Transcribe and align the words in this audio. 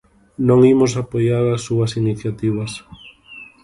Non 0.47 0.59
imos 0.73 0.93
apoiar 1.03 1.43
as 1.47 1.61
súas 1.67 1.91
iniciativas. 2.03 2.71